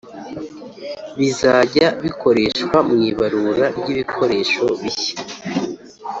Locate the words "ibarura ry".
3.09-3.87